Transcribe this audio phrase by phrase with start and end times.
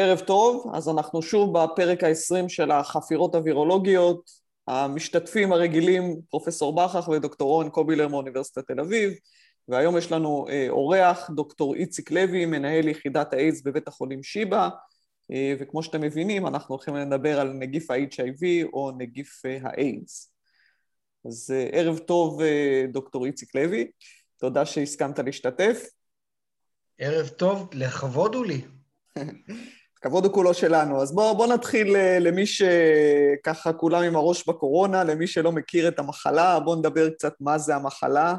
[0.00, 4.30] ערב טוב, אז אנחנו שוב בפרק ה-20 של החפירות הווירולוגיות.
[4.68, 9.12] המשתתפים הרגילים, פרופסור בכך ודוקטור אורן קובילר מאוניברסיטת תל אביב,
[9.68, 14.68] והיום יש לנו אה, אורח, דוקטור איציק לוי, מנהל יחידת האיידס בבית החולים שיבא,
[15.32, 20.32] אה, וכמו שאתם מבינים, אנחנו הולכים לדבר על נגיף ה-HIV או נגיף אה, האיידס.
[21.26, 22.40] אז ערב טוב,
[22.92, 23.90] דוקטור איציק לוי,
[24.36, 25.86] תודה שהסכמת להשתתף.
[26.98, 28.62] ערב טוב, לכבוד הוא לי.
[29.98, 31.02] הכבוד הוא כולו שלנו.
[31.02, 35.98] אז בואו בוא נתחיל אה, למי שככה כולם עם הראש בקורונה, למי שלא מכיר את
[35.98, 38.34] המחלה, בואו נדבר קצת מה זה המחלה,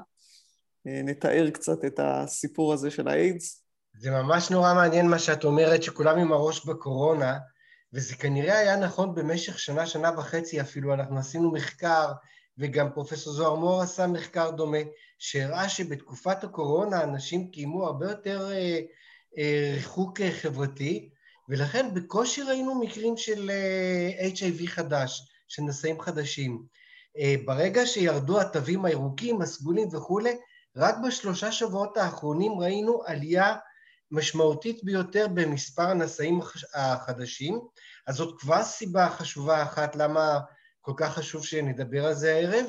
[0.88, 3.63] אה, נתאר קצת את הסיפור הזה של האיידס.
[3.98, 7.38] זה ממש נורא מעניין מה שאת אומרת, שכולם עם הראש בקורונה,
[7.94, 12.12] וזה כנראה היה נכון במשך שנה, שנה וחצי אפילו, אנחנו עשינו מחקר,
[12.57, 14.77] וגם פרופסור זוהר מור עשה מחקר דומה,
[15.20, 18.80] שהראה שבתקופת הקורונה אנשים קיימו הרבה יותר אה,
[19.38, 21.10] אה, ריחוק אה, חברתי,
[21.49, 26.63] ולכן בקושי ראינו מקרים של אה, HIV חדש, של נשאים חדשים.
[27.18, 30.37] אה, ברגע שירדו התווים הירוקים, הסגולים וכולי,
[30.76, 33.55] רק בשלושה שבועות האחרונים ראינו עלייה
[34.12, 36.40] משמעותית ביותר במספר הנשאים
[36.74, 37.59] החדשים,
[38.07, 40.40] אז זאת כבר סיבה חשובה אחת למה
[40.81, 42.65] כל כך חשוב שנדבר על זה הערב,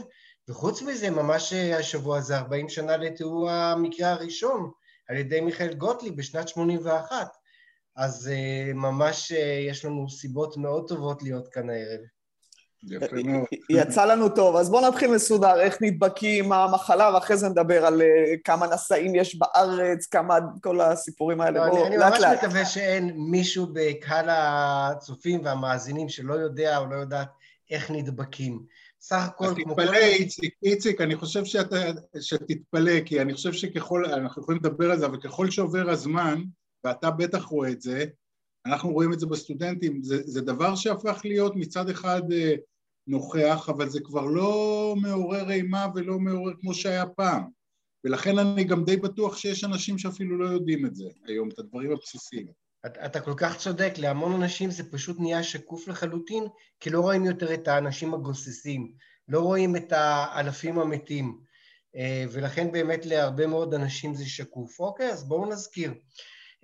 [0.48, 4.70] וחוץ מזה, ממש אה, השבוע הזה 40 שנה לתיאור המקרה הראשון
[5.08, 7.39] על ידי מיכאל גוטליב בשנת 81.
[8.00, 12.00] אז uh, ממש uh, יש לנו סיבות מאוד טובות להיות כאן הערב.
[12.88, 13.44] יפה מאוד.
[13.70, 18.02] יצא לנו טוב, אז בואו נתחיל מסודר, איך נדבקים, מה המחלה, ואחרי זה נדבר על
[18.44, 21.66] כמה נשאים יש בארץ, כמה, כל הסיפורים האלה.
[21.66, 22.44] לא, בואו, אני, אני ממש לאט.
[22.44, 27.28] מקווה שאין מישהו בקהל הצופים והמאזינים שלא יודע או לא יודעת
[27.70, 28.62] איך נדבקים.
[29.00, 29.82] סך הכל כמו כל...
[29.82, 31.76] אז תתפלא, איציק, איציק, אני חושב שאתה,
[32.20, 36.42] שתתפלא, כי אני חושב שככל, אנחנו יכולים לדבר על זה, אבל ככל שעובר הזמן,
[36.84, 38.04] ואתה בטח רואה את זה,
[38.66, 42.54] אנחנו רואים את זה בסטודנטים, זה, זה דבר שהפך להיות מצד אחד אה,
[43.06, 47.42] נוכח, אבל זה כבר לא מעורר אימה ולא מעורר כמו שהיה פעם.
[48.04, 51.92] ולכן אני גם די בטוח שיש אנשים שאפילו לא יודעים את זה היום, את הדברים
[51.92, 52.46] הבסיסיים.
[52.86, 56.44] אתה, אתה כל כך צודק, להמון אנשים זה פשוט נהיה שקוף לחלוטין,
[56.80, 58.92] כי לא רואים יותר את האנשים הגוססים,
[59.28, 61.40] לא רואים את האלפים המתים,
[61.96, 64.80] אה, ולכן באמת להרבה מאוד אנשים זה שקוף.
[64.80, 65.94] אוקיי, אז בואו נזכיר.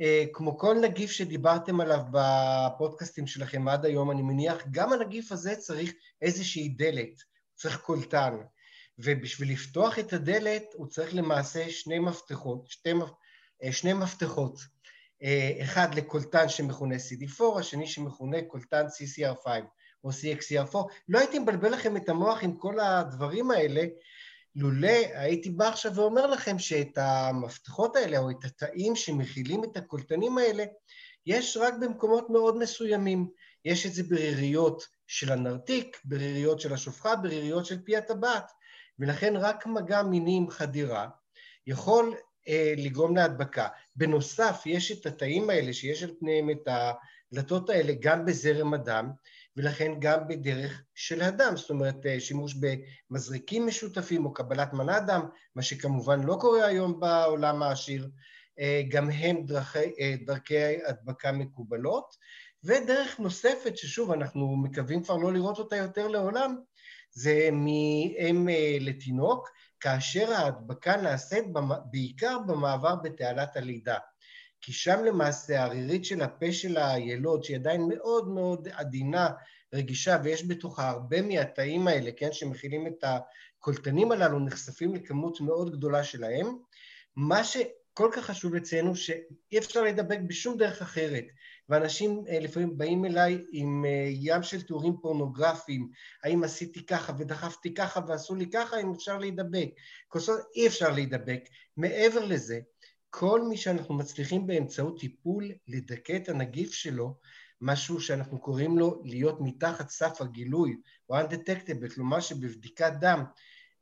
[0.01, 5.57] אה, כמו כל נגיף שדיברתם עליו בפודקאסטים שלכם עד היום, אני מניח, גם הנגיף הזה
[5.57, 5.93] צריך
[6.23, 7.23] איזושהי דלת,
[7.55, 8.37] צריך קולטן.
[8.99, 12.91] ובשביל לפתוח את הדלת הוא צריך למעשה שני מפתחות, שתי,
[13.65, 14.59] אה, שני מפתחות.
[15.23, 19.47] אה, אחד לקולטן שמכונה CD4, השני שמכונה קולטן CCR5
[20.05, 20.77] או CXCR4.
[21.09, 23.85] לא הייתי מבלבל לכם את המוח עם כל הדברים האלה,
[24.57, 30.39] לולא הייתי בא עכשיו ואומר לכם שאת המפתחות האלה או את התאים שמכילים את הקולטנים
[30.39, 30.65] האלה,
[31.27, 33.29] יש רק במקומות מאוד מסוימים.
[33.65, 38.51] יש את זה בריריות של הנרתיק, בריריות של השופחה, בריריות של פי הטבעת,
[38.99, 41.09] ולכן רק מגע מיני עם חדירה
[41.67, 42.15] יכול
[42.49, 43.69] אה, לגרום להדבקה.
[43.97, 49.11] בנוסף, יש את התאים האלה שיש על פניהם את הדלתות האלה גם בזרם הדם,
[49.57, 52.55] ולכן גם בדרך של הדם, זאת אומרת אה, שימוש
[53.11, 58.09] במזריקים משותפים או קבלת מנת דם, מה שכמובן לא קורה היום בעולם העשיר,
[58.59, 62.17] אה, גם הם דרכי, אה, דרכי הדבקה מקובלות.
[62.65, 66.57] ודרך נוספת, ששוב, אנחנו מקווים כבר לא לראות אותה יותר לעולם,
[67.13, 68.49] זה מאם
[68.81, 69.49] לתינוק,
[69.81, 71.45] כאשר ההדבקה נעשית
[71.91, 73.97] בעיקר במעבר בתעלת הלידה.
[74.61, 79.29] כי שם למעשה הרירית של הפה של הילוד, שהיא עדיין מאוד מאוד עדינה,
[79.75, 86.05] רגישה, ויש בתוכה הרבה מהתאים האלה, כן, שמכילים את הקולטנים הללו, נחשפים לכמות מאוד גדולה
[86.05, 86.47] שלהם.
[87.17, 91.25] מה שכל כך חשוב לציין הוא שאי אפשר לדבק בשום דרך אחרת.
[91.69, 95.91] ואנשים אה, לפעמים באים אליי עם אה, ים של תיאורים פורנוגרפיים,
[96.25, 99.69] האם עשיתי ככה ודחפתי ככה ועשו לי ככה, אם אפשר להידבק.
[100.09, 101.41] כוסות, אי אפשר להידבק.
[101.77, 102.61] מעבר לזה,
[103.19, 107.15] כל מי שאנחנו מצליחים באמצעות טיפול לדכא את הנגיף שלו,
[107.61, 110.77] משהו שאנחנו קוראים לו להיות מתחת סף הגילוי,
[111.09, 113.25] או undetectable, כלומר שבבדיקת דם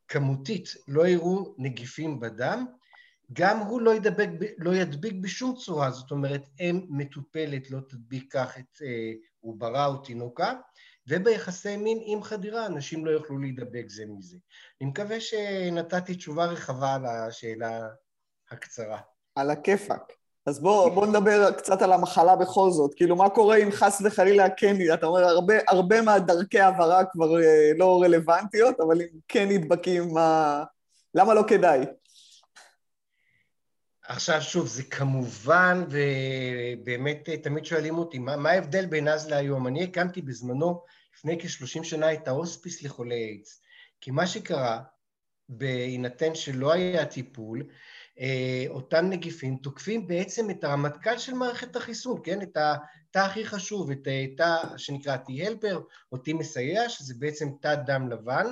[0.07, 2.65] כמותית לא יראו נגיפים בדם,
[3.33, 8.57] גם הוא לא, ידבק, לא ידביק בשום צורה, זאת אומרת, אם מטופלת לא תדביק כך
[8.57, 10.53] את אה, עוברה או תינוקה,
[11.07, 14.37] וביחסי מין עם חדירה אנשים לא יוכלו להידבק זה מזה.
[14.81, 17.87] אני מקווה שנתתי תשובה רחבה על השאלה
[18.51, 19.14] הקצרה.
[19.35, 20.13] על הכיפאק.
[20.45, 22.93] אז בואו בוא נדבר קצת על המחלה בכל זאת.
[22.93, 27.71] כאילו, מה קורה אם חס וחלילה כן, אתה אומר, הרבה, הרבה מהדרכי העברה כבר אה,
[27.77, 30.63] לא רלוונטיות, אבל אם כן נדבקים, מה...
[31.15, 31.85] למה לא כדאי?
[34.07, 39.67] עכשיו שוב, זה כמובן, ובאמת תמיד שואלים אותי, מה, מה ההבדל בין אז להיום?
[39.67, 40.83] אני הקמתי בזמנו,
[41.17, 43.61] לפני כ-30 שנה, את ההוספיס לחולי איידס.
[44.01, 44.81] כי מה שקרה,
[45.49, 47.67] בהינתן שלא היה טיפול, אה,
[48.69, 52.41] אותם נגיפים תוקפים בעצם את הרמטכ"ל של מערכת החיסון, כן?
[52.41, 55.75] את התא הכי חשוב, את התא שנקרא T-Helper
[56.11, 58.45] או T מסייע, שזה בעצם תא דם לבן,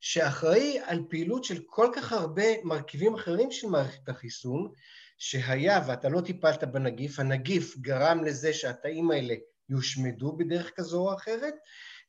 [0.00, 4.72] שאחראי על פעילות של כל כך הרבה מרכיבים אחרים של מערכת החיסון,
[5.18, 9.34] שהיה ואתה לא טיפלת בנגיף, הנגיף גרם לזה שהתאים האלה
[9.68, 11.54] יושמדו בדרך כזו או אחרת,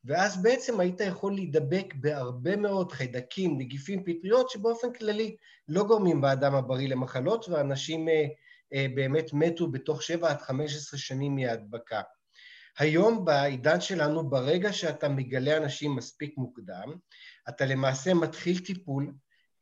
[0.06, 5.36] ואז בעצם היית יכול להידבק בהרבה מאוד חיידקים, נגיפים, פטריות, שבאופן כללי
[5.68, 8.26] לא גורמים באדם הבריא למחלות, ואנשים אה,
[8.74, 12.02] אה, באמת מתו בתוך 7 עד 15 שנים מהדבקה.
[12.78, 16.94] היום בעידן שלנו, ברגע שאתה מגלה אנשים מספיק מוקדם,
[17.50, 19.14] אתה למעשה מתחיל טיפול,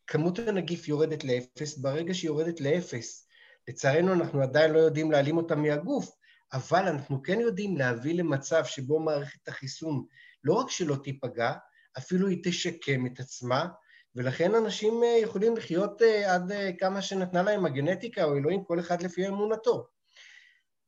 [0.08, 3.28] כמות הנגיף יורדת לאפס, ברגע שהיא יורדת לאפס,
[3.68, 6.12] לצערנו אנחנו עדיין לא יודעים להעלים אותה מהגוף,
[6.54, 10.06] אבל אנחנו כן יודעים להביא למצב שבו מערכת החיסון
[10.44, 11.54] לא רק שלא תיפגע,
[11.98, 13.68] אפילו היא תשקם את עצמה,
[14.16, 18.80] ולכן אנשים אה, יכולים לחיות אה, עד אה, כמה שנתנה להם הגנטיקה או אלוהים, כל
[18.80, 19.88] אחד לפי אמונתו.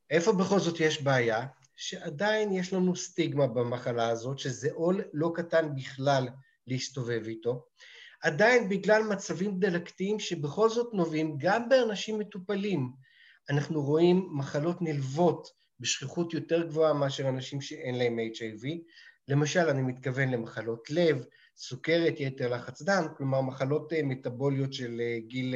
[0.09, 1.45] איפה בכל זאת יש בעיה?
[1.75, 6.27] שעדיין יש לנו סטיגמה במחלה הזאת, שזה עול לא קטן בכלל
[6.67, 7.65] להסתובב איתו.
[8.21, 12.91] עדיין בגלל מצבים דלקתיים שבכל זאת נובעים גם באנשים מטופלים.
[13.49, 15.47] אנחנו רואים מחלות נלוות
[15.79, 18.67] בשכיחות יותר גבוהה מאשר אנשים שאין להם HIV.
[19.27, 21.25] למשל, אני מתכוון למחלות לב,
[21.57, 25.55] סוכרת, יתר לחץ דם, כלומר מחלות אה, מטבוליות של אה, גיל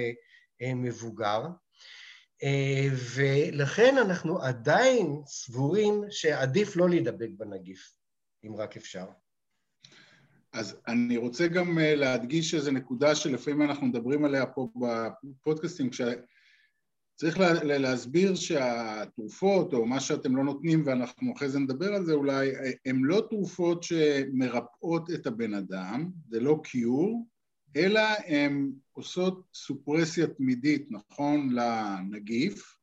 [0.62, 1.42] אה, מבוגר.
[3.16, 7.94] ולכן אנחנו עדיין סבורים שעדיף לא להידבק בנגיף,
[8.46, 9.06] אם רק אפשר.
[10.54, 15.90] אז אני רוצה גם להדגיש איזו נקודה שלפעמים אנחנו מדברים עליה פה בפודקאסטים,
[17.18, 22.14] צריך לה, להסביר שהתרופות, או מה שאתם לא נותנים, ואנחנו אחרי זה נדבר על זה
[22.14, 22.52] אולי,
[22.86, 27.28] הן לא תרופות שמרפאות את הבן אדם, זה לא קיור,
[27.76, 32.78] אלא הן עושות סופרסיה תמידית, נכון, לנגיף,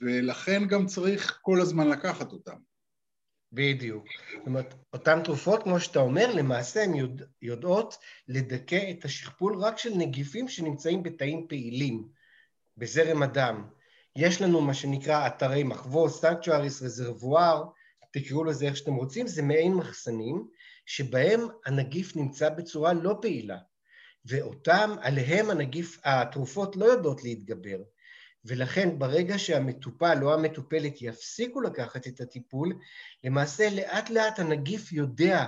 [0.00, 2.56] ולכן גם צריך כל הזמן לקחת אותן.
[3.52, 4.04] בדיוק.
[4.38, 7.98] זאת אומרת, אותן תרופות, כמו שאתה אומר, למעשה הן יודע, יודעות
[8.28, 12.21] לדכא את השכפול רק של נגיפים שנמצאים בתאים פעילים.
[12.76, 13.68] בזרם הדם.
[14.16, 17.64] יש לנו מה שנקרא אתרי מחבוס, סנקצ'ואריס, רזרבואר,
[18.12, 20.46] תקראו לזה איך שאתם רוצים, זה מעין מחסנים
[20.86, 23.58] שבהם הנגיף נמצא בצורה לא פעילה,
[24.24, 27.78] ואותם, עליהם הנגיף, התרופות לא יודעות להתגבר,
[28.44, 32.78] ולכן ברגע שהמטופל או המטופלת יפסיקו לקחת את הטיפול,
[33.24, 35.46] למעשה לאט לאט הנגיף יודע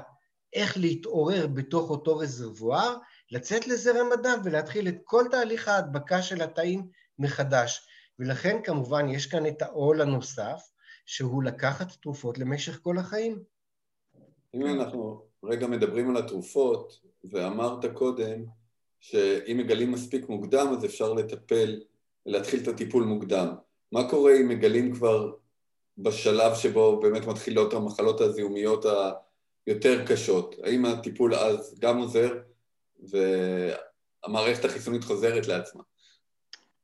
[0.53, 2.97] איך להתעורר בתוך אותו רזרבואר,
[3.31, 6.89] לצאת לזרם הדם ולהתחיל את כל תהליך ההדבקה של התאים
[7.19, 7.87] מחדש.
[8.19, 10.63] ולכן כמובן יש כאן את העול הנוסף,
[11.07, 13.43] שהוא לקחת תרופות למשך כל החיים.
[14.55, 18.45] אם אנחנו רגע מדברים על התרופות, ואמרת קודם
[19.01, 21.81] שאם מגלים מספיק מוקדם אז אפשר לטפל,
[22.27, 23.55] להתחיל את הטיפול מוקדם.
[23.93, 25.33] מה קורה אם מגלים כבר
[25.99, 28.87] בשלב שבו באמת מתחילות המחלות הזיהומיות
[29.67, 30.55] היותר קשות?
[30.63, 32.39] האם הטיפול אז גם עוזר
[33.03, 35.83] והמערכת החיסונית חוזרת לעצמה?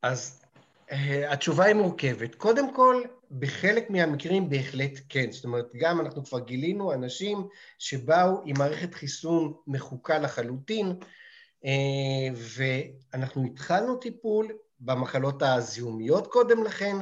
[0.01, 0.41] אז
[0.89, 0.93] uh,
[1.29, 2.35] התשובה היא מורכבת.
[2.35, 3.01] קודם כל,
[3.39, 5.31] בחלק מהמקרים בהחלט כן.
[5.31, 7.47] זאת אומרת, גם אנחנו כבר גילינו אנשים
[7.79, 10.93] שבאו עם מערכת חיסון מחוקה לחלוטין,
[11.63, 11.67] uh,
[12.35, 14.47] ואנחנו התחלנו טיפול
[14.79, 16.95] במחלות הזיהומיות קודם לכן,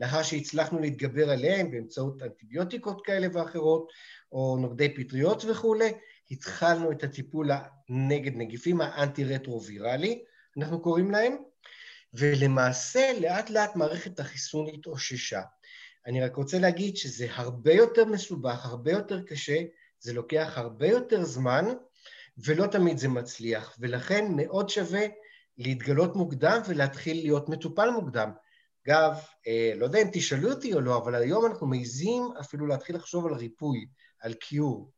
[0.00, 3.92] לאחר שהצלחנו להתגבר עליהן באמצעות אנטיביוטיקות כאלה ואחרות,
[4.32, 5.92] או נוגדי פטריות וכולי,
[6.30, 7.50] התחלנו את הטיפול
[7.88, 10.24] נגד נגיפים האנטי-רטרו-ויראלי,
[10.58, 11.36] אנחנו קוראים להם,
[12.14, 15.42] ולמעשה לאט לאט מערכת החיסון התאוששה.
[16.06, 19.62] אני רק רוצה להגיד שזה הרבה יותר מסובך, הרבה יותר קשה,
[20.00, 21.64] זה לוקח הרבה יותר זמן,
[22.38, 25.06] ולא תמיד זה מצליח, ולכן מאוד שווה
[25.58, 28.30] להתגלות מוקדם ולהתחיל להיות מטופל מוקדם.
[28.86, 32.96] אגב, אה, לא יודע אם תשאלו אותי או לא, אבל היום אנחנו מעיזים אפילו להתחיל
[32.96, 33.86] לחשוב על ריפוי,
[34.20, 34.90] על קיור.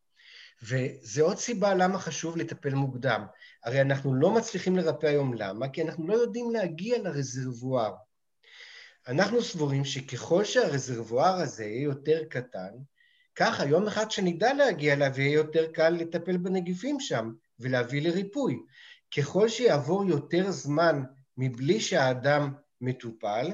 [0.63, 3.25] וזה עוד סיבה למה חשוב לטפל מוקדם.
[3.63, 5.69] הרי אנחנו לא מצליחים לרפא היום למה?
[5.69, 7.93] כי אנחנו לא יודעים להגיע לרזרבואר.
[9.07, 12.71] אנחנו סבורים שככל שהרזרבואר הזה יהיה יותר קטן,
[13.35, 18.59] ככה יום אחד שנדע להגיע אליו יהיה יותר קל לטפל בנגיפים שם ולהביא לריפוי.
[19.17, 21.03] ככל שיעבור יותר זמן
[21.37, 23.51] מבלי שהאדם מטופל,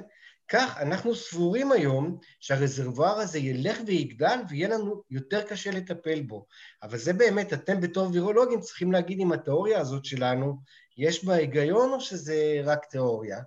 [0.47, 6.45] כך אנחנו סבורים היום שהרזרבואר הזה ילך ויגדל ויהיה לנו יותר קשה לטפל בו.
[6.83, 10.57] אבל זה באמת, אתם בתור וירולוגים צריכים להגיד אם התיאוריה הזאת שלנו,
[10.97, 13.39] יש בה היגיון או שזה רק תיאוריה?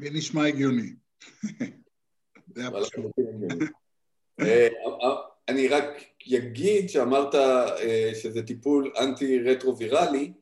[0.00, 0.94] זה נשמע הגיוני.
[4.40, 4.68] אה,
[5.48, 5.84] אני רק
[6.36, 7.34] אגיד שאמרת
[8.14, 10.32] שזה טיפול אנטי-רטרו-ויראלי,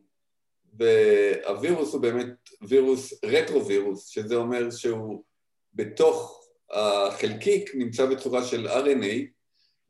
[0.79, 5.25] והווירוס הוא באמת וירוס רטרו-וירוס, שזה אומר שהוא
[5.77, 9.37] בתוך החלקיק נמצא בצורה של RNA,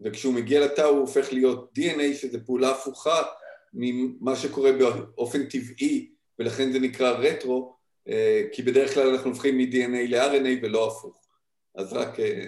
[0.00, 3.22] וכשהוא מגיע לתא הוא הופך להיות DNA, שזה פעולה הפוכה
[3.74, 7.76] ממה שקורה באופן טבעי, ולכן זה נקרא רטרו,
[8.08, 11.26] אה, כי בדרך כלל אנחנו הופכים מ-DNA ל-RNA ולא הפוך.
[11.74, 12.44] אז רק אה,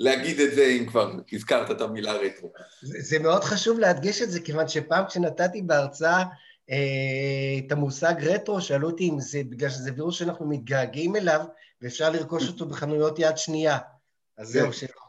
[0.00, 2.52] להגיד את זה אם כבר הזכרת את המילה רטרו.
[2.82, 6.24] זה, זה מאוד חשוב להדגיש את זה, כיוון שפעם כשנתתי בהרצאה
[6.70, 11.40] אה, את המושג רטרו, שאלו אותי אם זה בגלל שזה וירוס שאנחנו מתגעגעים אליו,
[11.82, 13.78] ואפשר לרכוש אותו בחנויות יד שנייה.
[14.38, 14.72] אז זהו, כן.
[14.72, 15.02] שלא.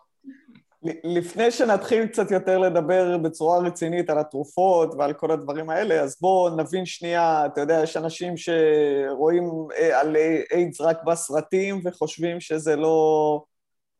[1.03, 6.55] לפני שנתחיל קצת יותר לדבר בצורה רצינית על התרופות ועל כל הדברים האלה, אז בואו
[6.55, 9.43] נבין שנייה, אתה יודע, יש אנשים שרואים
[9.77, 10.15] אה, על
[10.53, 13.43] איידס רק בסרטים וחושבים שזה לא,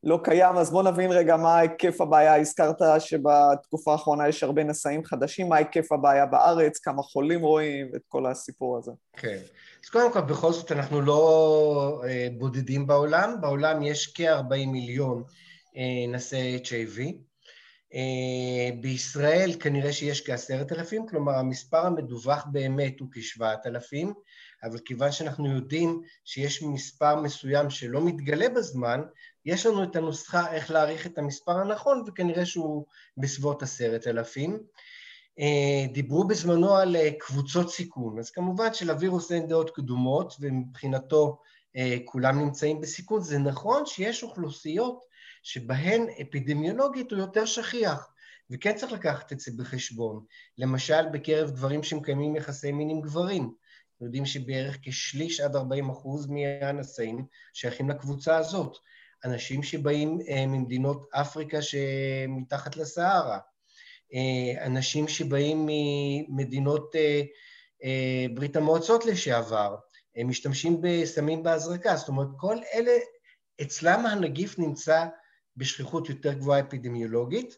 [0.04, 2.36] לא קיים, אז בואו נבין רגע מה היקף הבעיה.
[2.36, 8.02] הזכרת שבתקופה האחרונה יש הרבה נשאים חדשים, מה היקף הבעיה בארץ, כמה חולים רואים, את
[8.08, 8.92] כל הסיפור הזה.
[9.14, 9.38] כן.
[9.84, 13.42] אז קודם כל, בכל זאת אנחנו לא אה, בודדים בעולם.
[13.42, 15.24] בעולם יש כ-40 מיליון
[15.78, 17.00] אה, נשאי HIV.
[17.94, 24.14] אה, בישראל כנראה שיש כעשרת אלפים, כלומר המספר המדווח באמת הוא כשבעת אלפים,
[24.64, 29.02] אבל כיוון שאנחנו יודעים שיש מספר מסוים שלא מתגלה בזמן,
[29.46, 32.86] יש לנו את הנוסחה איך להעריך את המספר הנכון, וכנראה שהוא
[33.18, 34.60] בסביבות עשרת אלפים.
[35.40, 41.38] אה, דיברו בזמנו על קבוצות סיכון, אז כמובן שלווירוס אין דעות קדומות, ומבחינתו
[42.06, 43.22] כולם נמצאים בסיכון.
[43.22, 45.04] זה נכון שיש אוכלוסיות
[45.44, 48.14] שבהן אפידמיולוגית הוא יותר שכיח,
[48.52, 50.26] וכן צריך לקחת את זה בחשבון.
[50.58, 53.54] למשל, בקרב גברים שמקיימים יחסי מין עם גברים.
[54.04, 58.78] יודעים שבערך כשליש עד 40 אחוז מהנשאים שייכים לקבוצה הזאת.
[59.26, 63.40] אנשים שבאים אה, ממדינות אפריקה שמתחת לסהרה,
[64.14, 67.22] אה, אנשים שבאים ממדינות אה,
[68.34, 69.76] ברית המועצות לשעבר,
[70.26, 72.92] משתמשים בסמים בהזרקה, זאת אומרת, כל אלה,
[73.62, 75.06] אצלם הנגיף נמצא
[75.58, 77.58] בשכיחות יותר גבוהה אפידמיולוגית.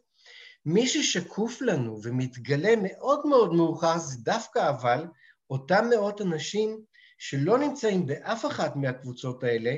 [0.65, 5.07] מי ששקוף לנו ומתגלה מאוד מאוד מאוחר זה דווקא אבל
[5.49, 6.81] אותם מאות אנשים
[7.17, 9.75] שלא נמצאים באף אחת מהקבוצות האלה,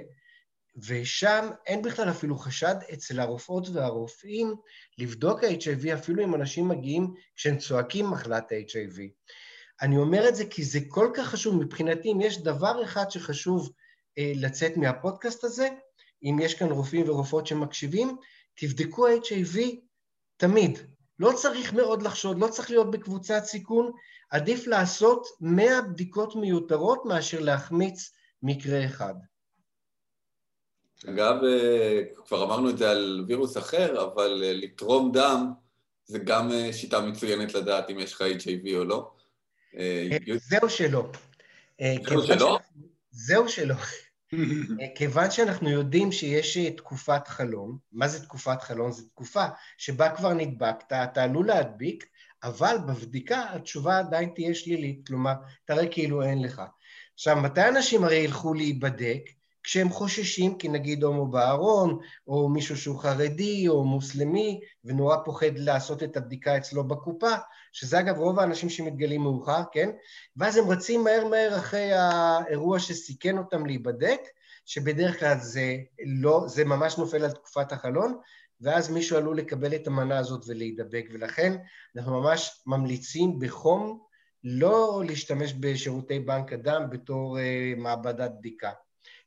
[0.77, 4.55] ושם אין בכלל אפילו חשד אצל הרופאות והרופאים
[4.97, 8.99] לבדוק ה-HIV אפילו אם אנשים מגיעים כשהם צועקים מחלת ה-HIV.
[9.81, 13.71] אני אומר את זה כי זה כל כך חשוב, מבחינתי אם יש דבר אחד שחשוב
[14.17, 15.69] אה, לצאת מהפודקאסט הזה,
[16.23, 18.17] אם יש כאן רופאים ורופאות שמקשיבים,
[18.55, 19.59] תבדקו HIV
[20.37, 20.79] תמיד.
[21.19, 23.91] לא צריך מאוד לחשוד, לא צריך להיות בקבוצת סיכון,
[24.29, 28.11] עדיף לעשות 100 בדיקות מיותרות מאשר להחמיץ
[28.43, 29.13] מקרה אחד.
[31.05, 35.53] אגב, אה, כבר אמרנו את זה על וירוס אחר, אבל אה, לתרום דם
[36.05, 39.11] זה גם אה, שיטה מצוינת לדעת אם יש לך HIV או לא.
[40.37, 41.11] זהו שלא.
[42.03, 42.59] זהו שלא?
[43.11, 43.75] זהו שלא.
[44.95, 48.91] כיוון שאנחנו יודעים שיש תקופת חלום, מה זה תקופת חלום?
[48.91, 49.45] זו תקופה
[49.77, 52.05] שבה כבר נדבקת, אתה עלול להדביק,
[52.43, 55.33] אבל בבדיקה התשובה עדיין תהיה שלילית, כלומר,
[55.65, 56.61] תראה כאילו אין לך.
[57.13, 59.36] עכשיו, מתי אנשים הרי ילכו להיבדק?
[59.67, 66.03] כשהם חוששים, כי נגיד הומו בארון, או מישהו שהוא חרדי או מוסלמי, ונורא פוחד לעשות
[66.03, 67.31] את הבדיקה אצלו בקופה,
[67.71, 69.89] שזה אגב רוב האנשים שמתגלים מאוחר, כן?
[70.37, 74.19] ואז הם רצים מהר מהר אחרי האירוע שסיכן אותם להיבדק,
[74.65, 78.17] שבדרך כלל זה לא, זה ממש נופל על תקופת החלון,
[78.61, 81.57] ואז מישהו עלול לקבל את המנה הזאת ולהידבק, ולכן
[81.95, 83.99] אנחנו ממש ממליצים בחום
[84.43, 88.71] לא להשתמש בשירותי בנק הדם בתור uh, מעבדת בדיקה.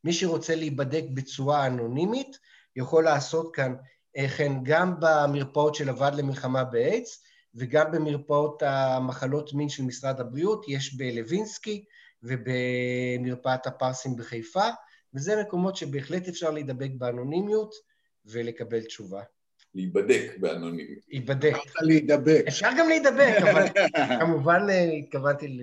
[0.04, 2.38] מי שרוצה להיבדק בצורה אנונימית
[2.76, 3.74] יכול לעשות כאן
[4.16, 10.64] אה, כן גם במרפאות של הוועד למלחמה באיידס וגם במרפאות המחלות מין של משרד הבריאות,
[10.68, 11.84] יש בלווינסקי
[12.22, 14.68] ובמרפאת הפרסים בחיפה,
[15.14, 17.74] וזה מקומות שבהחלט אפשר להידבק באנונימיות
[18.26, 19.22] ולקבל תשובה.
[19.74, 21.04] להיבדק באנונימיות.
[21.08, 21.52] להיבדק.
[21.54, 22.44] אפשר להידבק.
[22.48, 23.66] אפשר גם להידבק, אבל
[24.20, 25.60] כמובן אה, התכוונתי ל...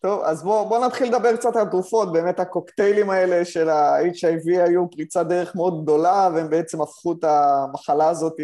[0.00, 2.12] טוב, אז בואו בוא נתחיל לדבר קצת על תרופות.
[2.12, 8.08] באמת הקוקטיילים האלה של ה-HIV היו פריצת דרך מאוד גדולה, והם בעצם הפכו את המחלה
[8.08, 8.34] הזאת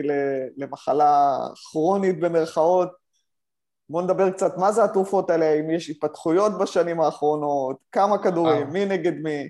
[0.56, 1.38] למחלה
[1.72, 2.88] כרונית במרכאות.
[3.88, 8.84] בואו נדבר קצת מה זה התרופות האלה, אם יש התפתחויות בשנים האחרונות, כמה כדורים, מי
[8.84, 9.48] נגד מי.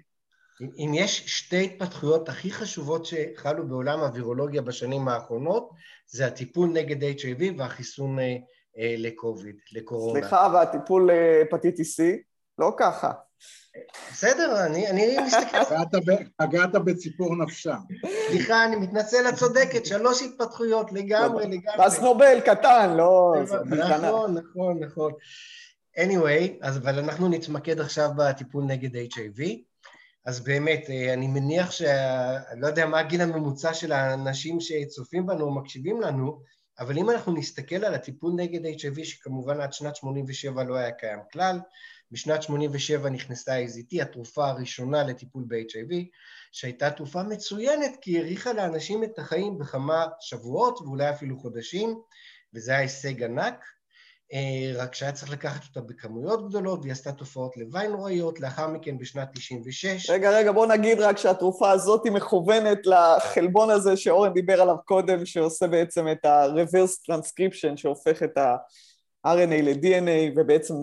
[0.60, 5.70] אם יש שתי התפתחויות הכי חשובות שחלו בעולם הווירולוגיה בשנים האחרונות,
[6.06, 8.36] זה הטיפול נגד HIV והחיסון אה,
[8.76, 10.20] לקוביד, לקורונה.
[10.20, 12.02] סליחה, והטיפול להפטיטיס C?
[12.58, 13.12] לא ככה.
[14.12, 15.76] בסדר, אני, אני מסתכל...
[16.36, 17.76] פגעת בציפור נפשה.
[18.28, 21.76] סליחה, אני מתנצל, את צודקת, שלוש התפתחויות, לגמרי, לגמרי.
[21.76, 23.34] פרס נובל קטן, לא...
[23.66, 25.12] נכון, נכון, נכון.
[25.98, 29.42] anyway, אז אבל אנחנו נתמקד עכשיו בטיפול נגד HIV.
[30.26, 31.82] אז באמת, אה, אני מניח ש...
[32.56, 36.40] לא יודע מה הגיל הממוצע של האנשים שצופים בנו או מקשיבים לנו,
[36.78, 41.18] אבל אם אנחנו נסתכל על הטיפול נגד HIV, שכמובן עד שנת 87 לא היה קיים
[41.32, 41.60] כלל,
[42.10, 45.94] בשנת 87 נכנסה AZT, התרופה הראשונה לטיפול ב-HIV,
[46.52, 52.00] שהייתה תרופה מצוינת כי האריכה לאנשים את החיים בכמה שבועות ואולי אפילו חודשים,
[52.54, 53.75] וזה היה הישג ענק.
[54.32, 58.98] אה, רק שהיה צריך לקחת אותה בכמויות גדולות, והיא עשתה תופעות לוואי נוראיות, לאחר מכן
[58.98, 60.10] בשנת 96.
[60.10, 65.26] רגע, רגע, בוא נגיד רק שהתרופה הזאת היא מכוונת לחלבון הזה שאורן דיבר עליו קודם,
[65.26, 70.74] שעושה בעצם את ה-reverse transcription, שהופך את ה-RNA ל-DNA, ובעצם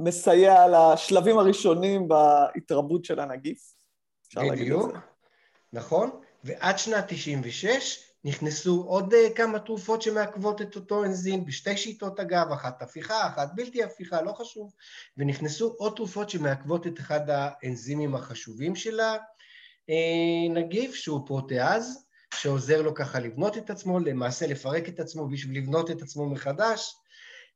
[0.00, 3.58] מסייע לשלבים הראשונים בהתרבות של הנגיף.
[4.28, 4.98] אפשר להגיד את זה.
[5.72, 6.10] נכון,
[6.44, 12.52] ועד שנת 96 נכנסו עוד אה, כמה תרופות שמעכבות את אותו אנזים, בשתי שיטות אגב,
[12.52, 14.72] אחת הפיכה, אחת בלתי הפיכה, לא חשוב,
[15.16, 19.00] ונכנסו עוד תרופות שמעכבות את אחד האנזימים החשובים של
[19.88, 25.90] הנגיף, שהוא פרוטאז, שעוזר לו ככה לבנות את עצמו, למעשה לפרק את עצמו בשביל לבנות
[25.90, 26.94] את עצמו מחדש,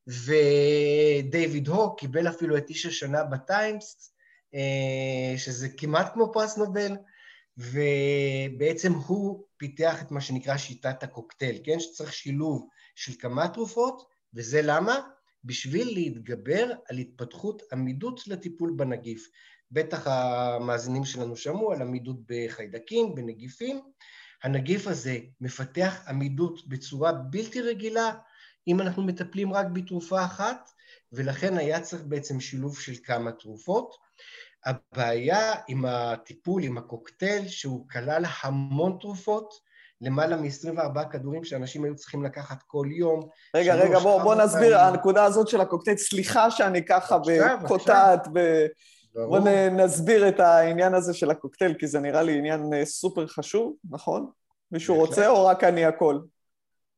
[0.06, 4.12] ודייוויד הוק קיבל אפילו את איש השנה בטיימס,
[4.54, 6.96] אה, שזה כמעט כמו פרס נובל,
[7.58, 11.80] ובעצם הוא פיתח את מה שנקרא שיטת הקוקטייל, כן?
[11.80, 14.02] שצריך שילוב של כמה תרופות,
[14.34, 15.00] וזה למה?
[15.44, 19.28] בשביל להתגבר על התפתחות עמידות לטיפול בנגיף.
[19.70, 23.80] בטח המאזינים שלנו שמעו על עמידות בחיידקים, בנגיפים.
[24.42, 28.14] הנגיף הזה מפתח עמידות בצורה בלתי רגילה
[28.68, 30.70] אם אנחנו מטפלים רק בתרופה אחת,
[31.12, 33.96] ולכן היה צריך בעצם שילוב של כמה תרופות.
[34.66, 39.54] הבעיה עם הטיפול, עם הקוקטייל, שהוא כלל המון תרופות,
[40.00, 43.28] למעלה מ-24 כדורים שאנשים היו צריכים לקחת כל יום.
[43.56, 47.18] רגע, רגע, בוא, בוא נסביר, הנקודה הזאת של הקוקטייל, סליחה שאני ככה
[47.66, 48.66] קוטעת, ב...
[49.14, 49.38] בוא
[49.70, 54.30] נסביר את העניין הזה של הקוקטייל, כי זה נראה לי עניין אה, סופר חשוב, נכון?
[54.72, 56.18] מישהו רוצה או רק אני הכל?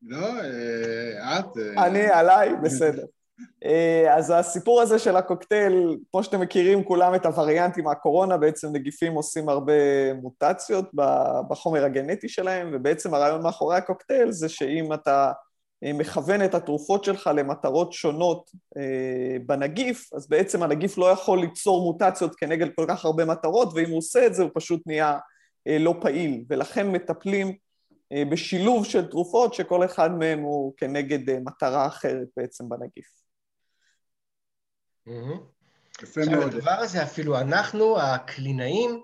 [0.03, 1.45] לא, אה, את...
[1.59, 1.87] אה.
[1.87, 3.05] אני, עליי, בסדר.
[3.65, 9.13] אה, אז הסיפור הזה של הקוקטייל, כמו שאתם מכירים כולם את הווריאנטים מהקורונה, בעצם נגיפים
[9.13, 9.73] עושים הרבה
[10.15, 10.91] מוטציות
[11.49, 15.33] בחומר הגנטי שלהם, ובעצם הרעיון מאחורי הקוקטייל זה שאם אתה
[15.83, 18.51] מכוון את התרופות שלך למטרות שונות
[19.47, 23.99] בנגיף, אז בעצם הנגיף לא יכול ליצור מוטציות כנגד כל כך הרבה מטרות, ואם הוא
[23.99, 25.19] עושה את זה הוא פשוט נהיה
[25.67, 27.57] לא פעיל, ולכן מטפלים
[28.31, 33.26] בשילוב של תרופות שכל אחד מהם הוא כנגד מטרה אחרת בעצם בנגיף.
[36.03, 36.55] יפה מאוד.
[36.55, 39.03] הדבר הזה אפילו אנחנו, הקלינאים,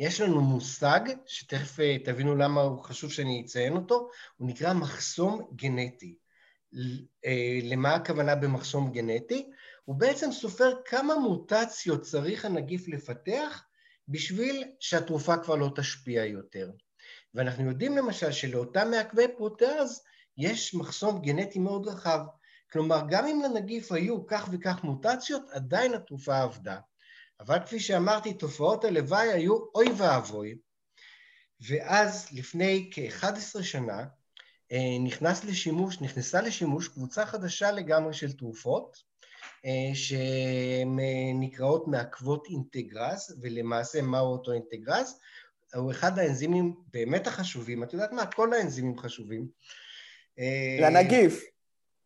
[0.00, 5.50] יש לנו מושג, שתכף אה, תבינו למה הוא חשוב שאני אציין אותו, הוא נקרא מחסום
[5.54, 6.14] גנטי.
[7.24, 9.50] אה, למה הכוונה במחסום גנטי?
[9.84, 13.64] הוא בעצם סופר כמה מוטציות צריך הנגיף לפתח
[14.08, 16.70] בשביל שהתרופה כבר לא תשפיע יותר.
[17.34, 20.02] ואנחנו יודעים למשל שלאותם מעכבי פרוטאז
[20.38, 22.20] יש מחסום גנטי מאוד רחב.
[22.72, 26.78] כלומר, גם אם לנגיף היו כך וכך מוטציות, עדיין התרופה עבדה.
[27.40, 30.56] אבל כפי שאמרתי, תופעות הלוואי היו אוי ואבוי.
[31.60, 34.04] ואז לפני כ-11 שנה
[34.72, 39.02] אה, נכנס לשימוש, נכנסה לשימוש קבוצה חדשה לגמרי של תרופות,
[39.66, 45.18] אה, שנקראות מעכבות אינטגרז, ולמעשה מהו אותו אינטגרז?
[45.74, 48.26] הוא אחד האנזימים באמת החשובים, את יודעת מה?
[48.26, 49.48] כל האנזימים חשובים.
[50.38, 51.44] אה, לנגיף.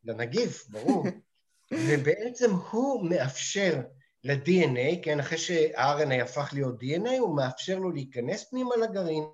[0.05, 1.07] לנגיף, ברור.
[1.89, 3.81] ובעצם הוא מאפשר
[4.25, 9.25] ל-DNA, כן, אחרי שה-RNA הפך להיות DNA, הוא מאפשר לו להיכנס פנימה לגרעין,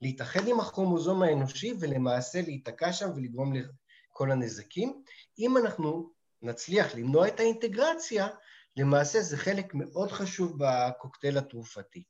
[0.00, 5.02] להתאחד עם הכרומוזום האנושי ולמעשה להיתקע שם ולגרום לכל הנזקים.
[5.38, 6.10] אם אנחנו
[6.42, 8.28] נצליח למנוע את האינטגרציה,
[8.76, 12.02] למעשה זה חלק מאוד חשוב בקוקטייל התרופתי.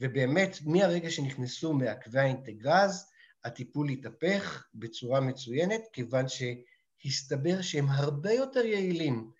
[0.00, 3.06] ובאמת, מהרגע שנכנסו מעכבי האינטגרז,
[3.44, 6.42] הטיפול התהפך בצורה מצוינת, כיוון ש...
[7.04, 9.30] הסתבר שהם הרבה יותר יעילים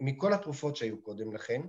[0.00, 1.62] מכל התרופות שהיו קודם לכן.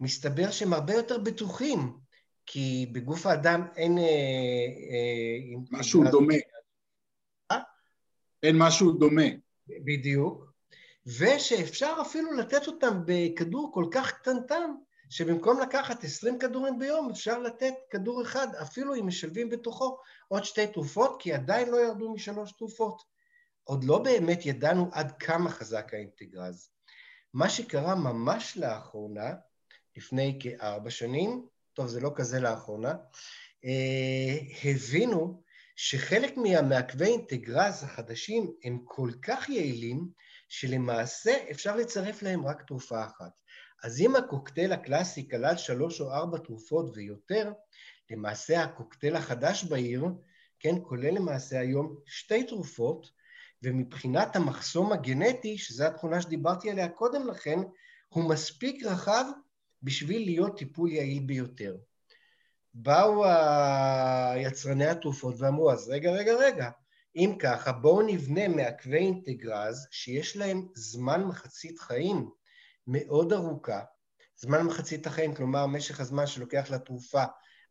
[0.00, 1.98] מסתבר שהם הרבה יותר בטוחים,
[2.46, 3.98] כי בגוף האדם אין...
[3.98, 6.34] אה, אה, משהו דומה.
[7.50, 7.58] אה?
[8.42, 9.22] אין משהו דומה.
[9.68, 10.48] בדיוק.
[11.06, 14.70] ושאפשר אפילו לתת אותם בכדור כל כך קטנטן,
[15.10, 20.66] שבמקום לקחת 20 כדורים ביום, אפשר לתת כדור אחד, אפילו אם משלבים בתוכו עוד שתי
[20.66, 23.02] תרופות, כי עדיין לא ירדו משלוש תרופות.
[23.68, 26.70] עוד לא באמת ידענו עד כמה חזק האינטגרז.
[27.34, 29.34] מה שקרה ממש לאחרונה,
[29.96, 32.94] לפני כארבע שנים, טוב, זה לא כזה לאחרונה,
[34.64, 35.42] הבינו
[35.76, 40.08] שחלק מהמעכבי אינטגרז החדשים הם כל כך יעילים,
[40.48, 43.40] שלמעשה אפשר לצרף להם רק תרופה אחת.
[43.84, 47.52] אז אם הקוקטייל הקלאסי כלל שלוש או ארבע תרופות ויותר,
[48.10, 50.04] למעשה הקוקטייל החדש בעיר,
[50.60, 53.17] כן, כולל למעשה היום שתי תרופות,
[53.62, 57.58] ומבחינת המחסום הגנטי, שזו התכונה שדיברתי עליה קודם לכן,
[58.08, 59.24] הוא מספיק רחב
[59.82, 61.76] בשביל להיות טיפול יעיל ביותר.
[62.74, 63.24] באו
[64.34, 66.70] היצרני התרופות ואמרו, אז רגע, רגע, רגע,
[67.16, 72.30] אם ככה, בואו נבנה מעכבי integrase שיש להם זמן מחצית חיים
[72.86, 73.80] מאוד ארוכה,
[74.36, 77.24] זמן מחצית החיים, כלומר משך הזמן שלוקח לתרופה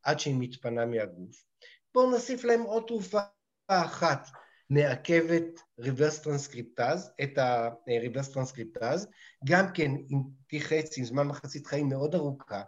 [0.03, 1.45] עד שהיא מתפנה מהגוף.
[1.93, 3.19] בואו נוסיף להם עוד תרופה
[3.67, 4.27] אחת
[4.69, 9.07] מעכבת ריברס טרנסקריפטז, את ה-reverse טרנסקריפטז,
[9.45, 12.61] גם כן עם T חצי, עם זמן מחצית חיים מאוד ארוכה,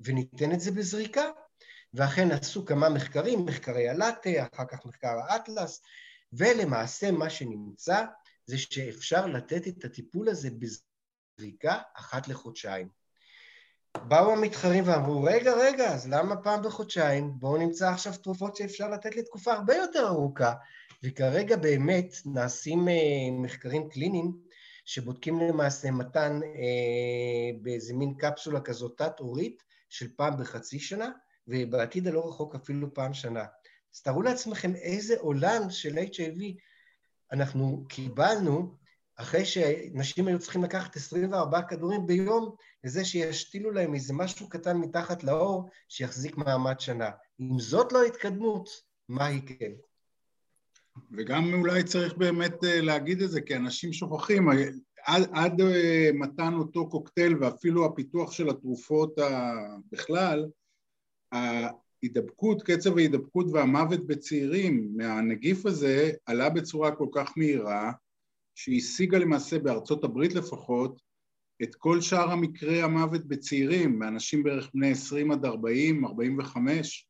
[0.00, 1.24] וניתן את זה בזריקה.
[1.94, 5.82] ואכן עשו כמה מחקרים, מחקרי הלאטה, אחר כך מחקר האטלס,
[6.32, 8.04] ולמעשה מה שנמצא
[8.46, 12.88] זה שאפשר לתת את הטיפול הזה בזריקה אחת לחודשיים.
[14.08, 17.32] באו המתחרים ואמרו, רגע, רגע, אז למה פעם בחודשיים?
[17.38, 20.52] בואו נמצא עכשיו תרופות שאפשר לתת לתקופה הרבה יותר ארוכה.
[21.06, 22.94] וכרגע באמת נעשים אה,
[23.32, 24.38] מחקרים קליניים
[24.84, 31.10] שבודקים למעשה מתן אה, באיזה מין קפסולה כזאת תת-עורית של פעם בחצי שנה,
[31.48, 33.44] ובעתיד הלא רחוק אפילו פעם שנה.
[33.94, 36.40] אז תארו לעצמכם איזה עולם של HIV
[37.32, 38.76] אנחנו קיבלנו
[39.16, 45.24] אחרי שנשים היו צריכים לקחת 24 כדורים ביום לזה שישתילו להם איזה משהו קטן מתחת
[45.24, 47.10] לאור שיחזיק מעמד שנה.
[47.40, 48.68] אם זאת לא התקדמות,
[49.08, 49.72] מה היא כן?
[51.12, 54.48] וגם אולי צריך באמת אה, להגיד את זה, כי אנשים שוכחים,
[55.06, 59.18] עד, עד אה, מתן אותו קוקטייל ואפילו הפיתוח של התרופות
[59.92, 60.46] בכלל,
[61.32, 67.92] ההידבקות, קצב ההידבקות והמוות בצעירים מהנגיף הזה עלה בצורה כל כך מהירה
[68.54, 71.00] שהשיגה למעשה בארצות הברית לפחות
[71.62, 77.05] את כל שאר המקרי המוות בצעירים, מאנשים בערך בני 20 עד 40, 45,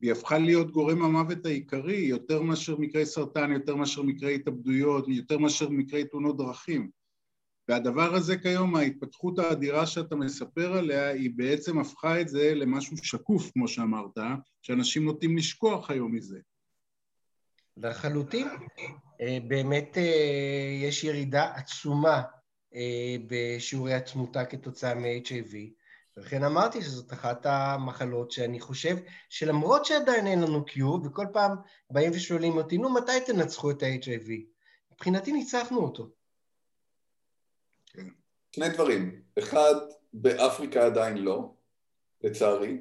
[0.00, 5.38] והיא הפכה להיות גורם המוות העיקרי יותר מאשר מקרי סרטן, יותר מאשר מקרי התאבדויות, יותר
[5.38, 6.90] מאשר מקרי תאונות דרכים.
[7.68, 13.50] והדבר הזה כיום, ההתפתחות האדירה שאתה מספר עליה, היא בעצם הפכה את זה למשהו שקוף,
[13.52, 14.18] כמו שאמרת,
[14.62, 16.38] שאנשים נוטים לשכוח היום מזה.
[17.76, 18.48] לחלוטין.
[19.20, 22.22] אה, באמת אה, יש ירידה עצומה
[22.74, 25.56] אה, בשיעורי התמותה כתוצאה מ-HIV,
[26.16, 28.96] ולכן אמרתי שזאת אחת המחלות שאני חושב
[29.28, 31.56] שלמרות שעדיין אין לנו קיור, וכל פעם
[31.90, 34.30] באים ושואלים אותי, נו, מתי תנצחו את ה-HIV?
[34.92, 36.10] מבחינתי ניצחנו אותו.
[38.52, 39.22] שני דברים.
[39.38, 39.74] אחד,
[40.12, 41.54] באפריקה עדיין לא,
[42.22, 42.78] לצערי.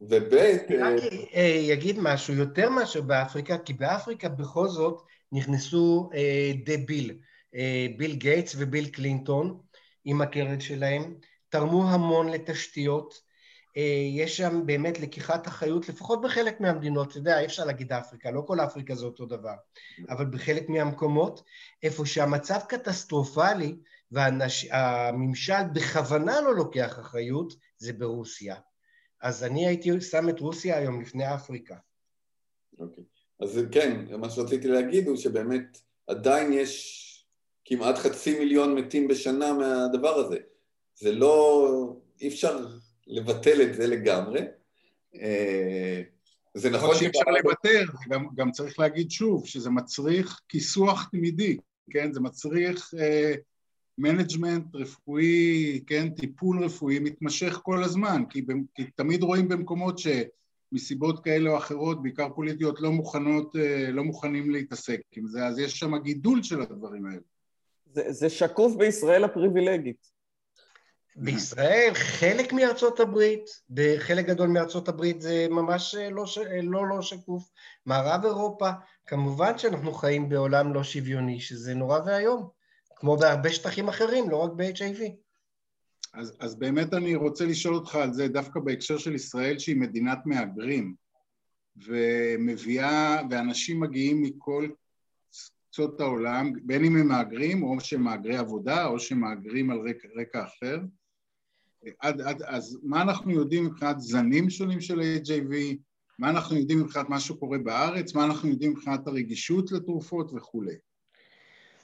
[0.00, 1.02] וב' אני רק
[1.34, 7.18] אה, אגיד משהו, יותר מאשר באפריקה, כי באפריקה בכל זאת נכנסו אה, די ביל,
[7.54, 9.60] אה, ביל גייטס וביל קלינטון
[10.04, 11.14] עם הקרן שלהם,
[11.48, 13.20] תרמו המון לתשתיות,
[13.76, 18.30] אה, יש שם באמת לקיחת אחריות, לפחות בחלק מהמדינות, אתה יודע, אי אפשר להגיד אפריקה,
[18.30, 19.54] לא כל אפריקה זה אותו דבר,
[20.08, 21.42] אבל בחלק מהמקומות,
[21.82, 23.76] איפה שהמצב קטסטרופלי
[24.12, 28.56] והממשל בכוונה לא לוקח אחריות, זה ברוסיה.
[29.20, 31.76] אז אני הייתי שם את רוסיה היום לפני אפריקה.
[32.78, 33.04] אוקיי.
[33.04, 33.44] Okay.
[33.44, 37.04] אז כן, מה שרציתי להגיד הוא שבאמת עדיין יש
[37.64, 40.38] כמעט חצי מיליון מתים בשנה מהדבר הזה.
[41.00, 42.66] זה לא, אי אפשר
[43.06, 44.40] לבטל את זה לגמרי.
[45.14, 46.02] אה,
[46.54, 51.56] זה נכון שאי אפשר לוותר, גם, גם צריך להגיד שוב שזה מצריך כיסוח תמידי,
[51.90, 52.12] כן?
[52.12, 52.94] זה מצריך
[53.98, 56.08] management uh, רפואי, כן?
[56.10, 62.28] טיפול רפואי מתמשך כל הזמן, כי, כי תמיד רואים במקומות שמסיבות כאלה או אחרות, בעיקר
[62.34, 67.06] פוליטיות, לא מוכנות, uh, לא מוכנים להתעסק עם זה, אז יש שם גידול של הדברים
[67.06, 67.20] האלה.
[67.92, 70.17] זה, זה שקוף בישראל הפריבילגית.
[71.20, 76.24] בישראל, חלק מארצות הברית, בחלק גדול מארצות הברית זה ממש לא,
[76.62, 77.50] לא, לא שקוף.
[77.86, 78.70] מערב אירופה,
[79.06, 82.48] כמובן שאנחנו חיים בעולם לא שוויוני, שזה נורא ואיום,
[82.96, 85.02] כמו בהרבה שטחים אחרים, לא רק ב-HIV.
[86.14, 90.18] אז, אז באמת אני רוצה לשאול אותך על זה דווקא בהקשר של ישראל שהיא מדינת
[90.24, 90.94] מהגרים
[91.86, 94.68] ומביאה, ואנשים מגיעים מכל
[95.70, 100.08] קצות העולם, בין אם הם מהגרים או שהם מהגרי עבודה או שהם מהגרים על רקע,
[100.20, 100.78] רקע אחר
[102.00, 105.54] עד, עד, אז מה אנחנו יודעים מבחינת זנים שונים של HIV,
[106.18, 110.74] מה אנחנו יודעים מבחינת מה שקורה בארץ, מה אנחנו יודעים מבחינת הרגישות לתרופות וכולי.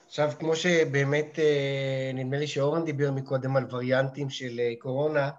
[0.07, 5.31] עכשיו, כמו שבאמת, אה, נדמה לי שאורן דיבר מקודם על וריאנטים של אה, קורונה,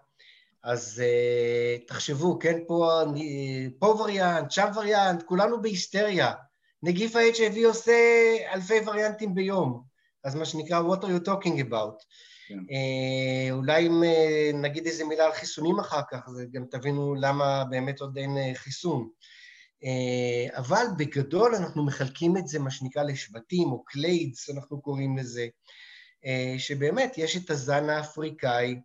[0.66, 3.02] אז uh, תחשבו, כן, פה,
[3.80, 6.32] פה וריאנט, שם וריאנט, כולנו בהיסטריה.
[6.84, 7.94] נגיף ה-HIV עושה
[8.54, 9.84] אלפי וריאנטים ביום,
[10.24, 12.04] אז מה שנקרא, what are you talking about?
[12.48, 12.58] כן.
[12.60, 17.64] Uh, אולי אם uh, נגיד איזה מילה על חיסונים אחר כך, אז גם תבינו למה
[17.70, 19.10] באמת עוד אין uh, חיסון.
[20.52, 25.48] אבל בגדול אנחנו מחלקים את זה, מה שנקרא, לשבטים, או clades, אנחנו קוראים לזה,
[26.58, 28.76] שבאמת יש את הזן האפריקאי,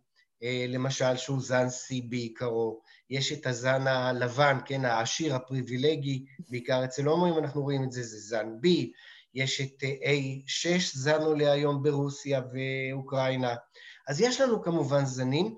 [0.43, 7.05] אה, למשל שהוא זן C בעיקרו, יש את הזן הלבן, כן, העשיר, הפריבילגי, בעיקר אצל
[7.05, 8.67] הומואים אנחנו רואים את זה, זה זן B,
[9.33, 10.17] יש את אה,
[10.47, 13.55] A6 זן עולה היום ברוסיה ואוקראינה.
[14.07, 15.55] אז יש לנו כמובן זנים.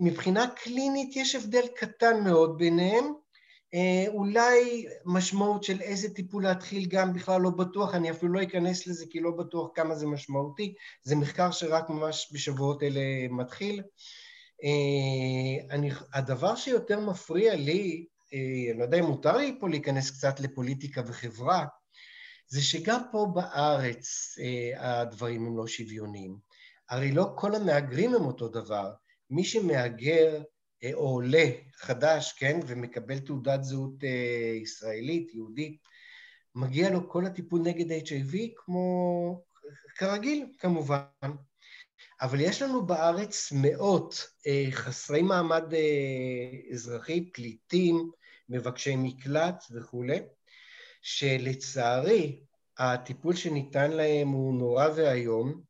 [0.00, 3.04] מבחינה קלינית יש הבדל קטן מאוד ביניהם,
[3.74, 8.86] אה, אולי משמעות של איזה טיפול להתחיל גם בכלל לא בטוח, אני אפילו לא אכנס
[8.86, 13.00] לזה כי לא בטוח כמה זה משמעותי, זה מחקר שרק ממש בשבועות אלה
[13.30, 13.82] מתחיל.
[14.64, 20.10] אה, אני, הדבר שיותר מפריע לי, אה, אני לא יודע אם מותר לי פה להיכנס
[20.10, 21.64] קצת לפוליטיקה וחברה,
[22.48, 24.34] זה שגם פה בארץ
[24.76, 26.38] הדברים הם לא שוויוניים.
[26.90, 28.92] הרי לא כל המהגרים הם אותו דבר.
[29.30, 30.42] מי שמהגר
[30.94, 31.44] או עולה
[31.76, 35.78] חדש, כן, ומקבל תעודת זהות אה, ישראלית, יהודית,
[36.54, 39.42] מגיע לו כל הטיפול נגד HIV כמו
[39.96, 41.02] כרגיל, כמובן.
[42.20, 48.10] אבל יש לנו בארץ מאות אה, חסרי מעמד אה, אזרחי, פליטים,
[48.48, 50.18] מבקשי מקלט וכולי,
[51.04, 52.40] שלצערי
[52.78, 55.60] הטיפול שניתן להם הוא נורא ואיום,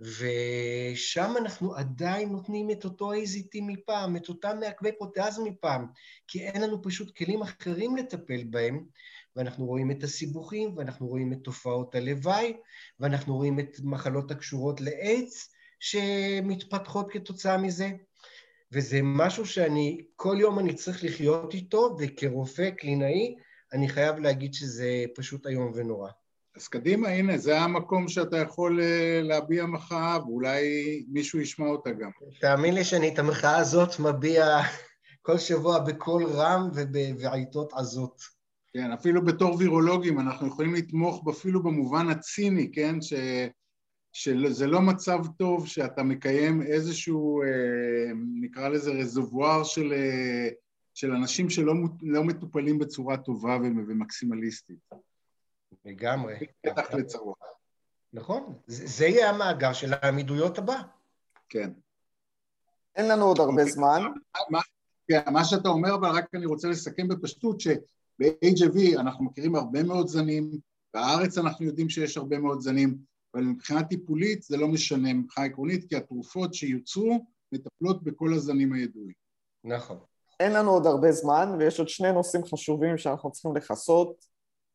[0.00, 5.86] ושם אנחנו עדיין נותנים את אותו AZT מפעם, את אותם מעכבי פרוטאז מפעם,
[6.28, 8.84] כי אין לנו פשוט כלים אחרים לטפל בהם,
[9.36, 12.56] ואנחנו רואים את הסיבוכים, ואנחנו רואים את תופעות הלוואי,
[13.00, 17.90] ואנחנו רואים את מחלות הקשורות לאיידס שמתפתחות כתוצאה מזה,
[18.72, 23.36] וזה משהו שאני, כל יום אני צריך לחיות איתו, וכרופא קלינאי,
[23.72, 26.10] אני חייב להגיד שזה פשוט איום ונורא.
[26.56, 30.64] אז קדימה, הנה, זה המקום שאתה יכול אה, להביע מחאה, ואולי
[31.08, 32.10] מישהו ישמע אותה גם.
[32.40, 34.46] תאמין לי שאני את המחאה הזאת מביע
[35.22, 38.22] כל שבוע בקול רם ובעיתות עזות.
[38.74, 43.00] כן, אפילו בתור וירולוגים אנחנו יכולים לתמוך אפילו במובן הציני, כן?
[43.00, 43.12] ש...
[44.12, 50.48] שזה לא מצב טוב שאתה מקיים איזשהו, אה, נקרא לזה רזובואר של, אה,
[50.94, 54.78] של אנשים שלא לא מטופלים בצורה טובה ומקסימליסטית.
[55.84, 56.34] לגמרי.
[56.66, 57.36] בטח לצרות.
[58.12, 60.82] נכון, זה יהיה המאגר של העמידויות הבא.
[61.48, 61.70] כן.
[62.96, 64.02] אין לנו עוד הרבה זמן.
[65.08, 70.08] כן, מה שאתה אומר, אבל רק אני רוצה לסכם בפשטות, שב-HIV אנחנו מכירים הרבה מאוד
[70.08, 70.50] זנים,
[70.94, 72.98] בארץ אנחנו יודעים שיש הרבה מאוד זנים,
[73.34, 79.14] אבל מבחינה טיפולית זה לא משנה מבחינה עקרונית, כי התרופות שיוצרו מטפלות בכל הזנים הידועים.
[79.64, 79.98] נכון.
[80.42, 84.32] אין לנו עוד הרבה זמן, ויש עוד שני נושאים חשובים שאנחנו צריכים לכסות.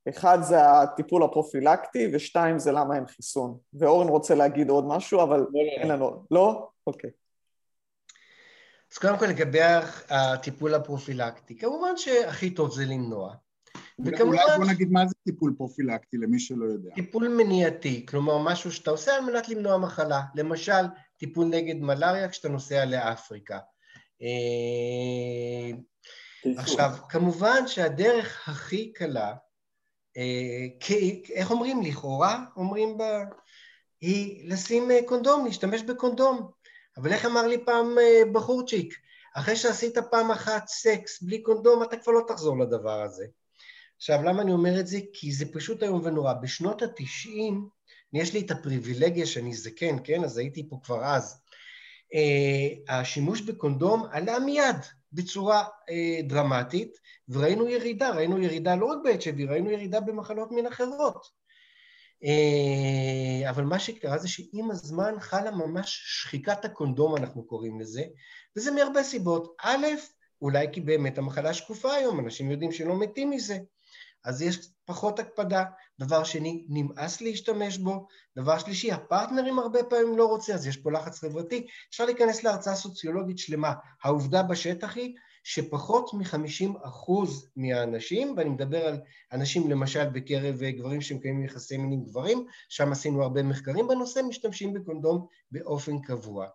[0.09, 3.57] אחד זה הטיפול הפרופילקטי, ושתיים זה למה אין חיסון.
[3.73, 5.81] ואורן רוצה להגיד עוד משהו, אבל לא, לא, לא.
[5.81, 6.25] אין לנו...
[6.31, 6.69] לא?
[6.87, 7.09] אוקיי.
[8.93, 9.59] אז קודם כל לגבי
[10.09, 13.33] הטיפול הפרופילקטי, כמובן שהכי טוב זה למנוע.
[14.05, 14.37] וכמובן...
[14.37, 16.95] אולי בוא נגיד מה זה טיפול פרופילקטי למי שלא יודע.
[16.95, 20.21] טיפול מניעתי, כלומר משהו שאתה עושה על מנת למנוע מחלה.
[20.35, 20.85] למשל,
[21.17, 23.59] טיפול נגד מלאריה כשאתה נוסע לאפריקה.
[24.21, 25.77] אה,
[26.57, 29.33] עכשיו, כמובן שהדרך הכי קלה
[30.17, 30.93] אה,
[31.33, 31.81] איך אומרים?
[31.81, 33.03] לכאורה, אומרים ב...
[34.01, 36.51] היא לשים אה, קונדום, להשתמש בקונדום.
[36.97, 37.95] אבל איך אמר לי פעם
[38.31, 38.93] בחורצ'יק?
[39.35, 43.25] אחרי שעשית פעם אחת סקס בלי קונדום, אתה כבר לא תחזור לדבר הזה.
[43.97, 44.99] עכשיו, למה אני אומר את זה?
[45.13, 46.33] כי זה פשוט איום ונורא.
[46.33, 47.69] בשנות התשעים,
[48.13, 50.23] יש לי את הפריבילגיה שאני זקן, כן?
[50.23, 51.41] אז הייתי פה כבר אז.
[52.89, 54.75] השימוש בקונדום עלה מיד.
[55.13, 56.97] בצורה אה, דרמטית,
[57.29, 61.27] וראינו ירידה, ראינו ירידה לא רק ב-HIV, ראינו ירידה במחלות מין אחרות.
[62.23, 68.03] אה, אבל מה שקרה זה שעם הזמן חלה ממש שחיקת הקונדום, אנחנו קוראים לזה,
[68.55, 69.55] וזה מהרבה סיבות.
[69.61, 69.85] א',
[70.41, 73.57] אולי כי באמת המחלה שקופה היום, אנשים יודעים שלא מתים מזה.
[74.25, 75.63] אז יש פחות הקפדה.
[75.99, 78.07] דבר שני, נמאס להשתמש בו.
[78.37, 81.67] דבר שלישי, הפרטנרים הרבה פעמים לא רוצה, אז יש פה לחץ חברתי.
[81.89, 83.73] אפשר להיכנס להרצאה סוציולוגית שלמה.
[84.03, 87.11] העובדה בשטח היא שפחות מ-50%
[87.55, 88.99] מהאנשים, ואני מדבר על
[89.31, 94.73] אנשים למשל בקרב גברים שמקיימים יחסי מין עם גברים, שם עשינו הרבה מחקרים בנושא, משתמשים
[94.73, 96.47] בקונדום באופן קבוע.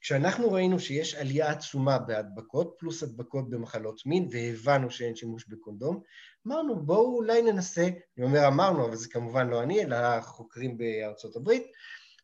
[0.00, 6.02] כשאנחנו ראינו שיש עלייה עצומה בהדבקות, פלוס הדבקות במחלות מין, והבנו שאין שימוש בקונדום,
[6.46, 11.36] אמרנו, בואו אולי ננסה, אני אומר אמרנו, אבל זה כמובן לא אני, אלא החוקרים בארצות
[11.36, 11.66] הברית,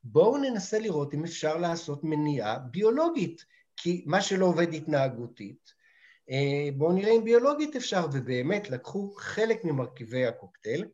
[0.05, 3.45] בואו ננסה לראות אם אפשר לעשות מניעה ביולוגית,
[3.77, 5.73] כי מה שלא עובד התנהגותית,
[6.31, 10.85] אה, בואו נראה אם ביולוגית אפשר, ובאמת לקחו חלק ממרכיבי הקוקטייל,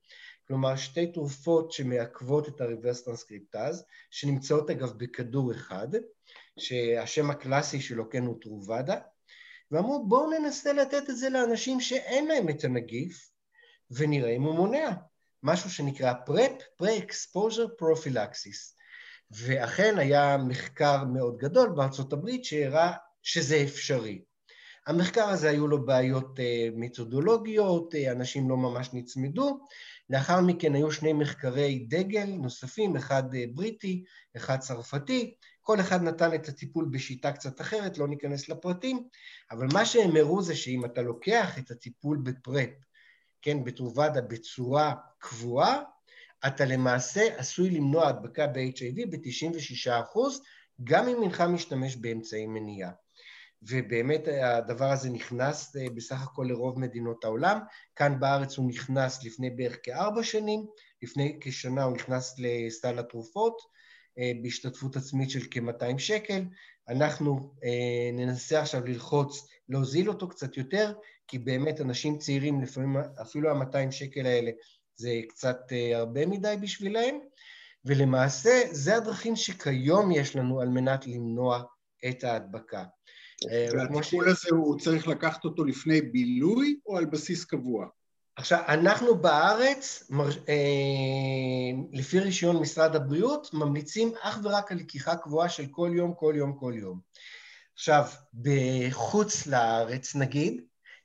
[0.48, 5.88] כלומר שתי תרופות שמעכבות את הריברס טרנסקריפטז, שנמצאות אגב בכדור אחד,
[6.58, 8.96] שהשם הקלאסי שלו כן הוא טרובדה,
[9.70, 13.30] ואמרו בואו ננסה לתת את זה לאנשים שאין להם את הנגיף,
[13.90, 14.90] ונראה אם הוא מונע.
[15.42, 18.82] משהו שנקרא PrEP, Pre-Exposure Prophylaxis.
[19.30, 24.22] ואכן היה מחקר מאוד גדול בארצות הברית שהראה שזה אפשרי.
[24.86, 29.66] המחקר הזה היו לו בעיות אה, מתודולוגיות, אה, אנשים לא ממש נצמדו.
[30.10, 34.04] לאחר מכן היו שני מחקרי דגל נוספים, אחד אה, בריטי,
[34.36, 39.08] אחד צרפתי, כל אחד נתן את הטיפול בשיטה קצת אחרת, לא ניכנס לפרטים,
[39.50, 42.70] אבל מה שהם הראו זה שאם אתה לוקח את הטיפול בפרפ,
[43.42, 45.82] כן, בתרובדה בצורה קבועה,
[46.46, 50.18] אתה למעשה עשוי למנוע הדבקה ב-HIV ב-96%,
[50.84, 52.90] גם אם אינך משתמש באמצעי מניעה.
[53.62, 57.58] ובאמת הדבר הזה נכנס אה, בסך הכל לרוב מדינות העולם.
[57.96, 60.66] כאן בארץ הוא נכנס לפני בערך כארבע שנים,
[61.02, 63.81] לפני כשנה הוא נכנס לסל התרופות אה,
[64.42, 66.42] בהשתתפות עצמית של כ-200 שקל.
[66.88, 70.92] אנחנו אה, ננסה עכשיו ללחוץ להוזיל אותו קצת יותר,
[71.28, 74.50] כי באמת אנשים צעירים, לפעמים אפילו ה-200 שקל האלה
[74.96, 75.58] זה קצת
[75.94, 77.18] הרבה מדי בשבילם,
[77.84, 81.62] ולמעשה זה הדרכים שכיום יש לנו על מנת למנוע
[82.08, 82.84] את ההדבקה.
[83.50, 87.86] אה, והטיפול הזה הוא צריך לקחת אותו לפני בילוי או על בסיס קבוע?
[88.42, 90.10] עכשיו, אנחנו בארץ,
[90.48, 90.54] אה,
[91.92, 96.52] לפי רישיון משרד הבריאות, ממליצים אך ורק על לקיחה קבועה של כל יום, כל יום,
[96.52, 97.00] כל יום.
[97.74, 100.62] עכשיו, בחוץ לארץ, נגיד,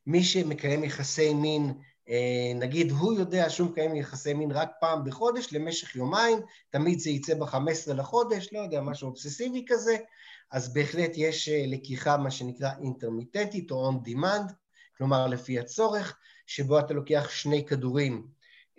[0.07, 1.73] מי שמקיים יחסי מין,
[2.09, 7.09] אה, נגיד הוא יודע שהוא מקיים יחסי מין רק פעם בחודש למשך יומיים, תמיד זה
[7.09, 9.97] יצא ב-15 לחודש, לא יודע, משהו אובססיבי כזה,
[10.51, 14.53] אז בהחלט יש אה, לקיחה, מה שנקרא אינטרמיטנטית או demand,
[14.97, 18.27] כלומר לפי הצורך, שבו אתה לוקח שני כדורים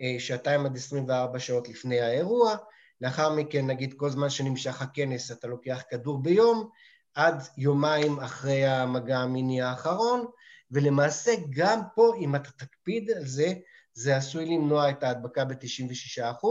[0.01, 2.55] אה, שעתיים עד 24 שעות לפני האירוע,
[3.01, 6.69] לאחר מכן נגיד כל זמן שנמשך הכנס אתה לוקח כדור ביום,
[7.13, 10.25] עד יומיים אחרי המגע המיני האחרון,
[10.71, 13.53] ולמעשה גם פה אם אתה תקפיד על זה,
[13.93, 16.47] זה עשוי למנוע את ההדבקה ב-96%,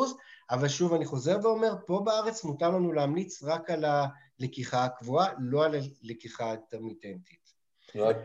[0.50, 4.06] אבל שוב אני חוזר ואומר, פה בארץ מותר לנו להמליץ רק על ה...
[4.38, 7.54] לקיחה קבועה, לא על לקיחה אינטרמיטנטית.
[7.94, 8.16] רק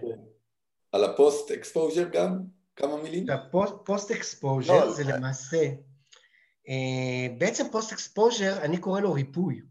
[0.92, 2.40] על ה post exposure גם?
[2.76, 3.26] כמה מילים?
[3.30, 5.12] ה post exposure לא, זה לא.
[5.12, 5.66] למעשה,
[6.70, 9.62] אה, בעצם post exposure, אני קורא לו ריפוי.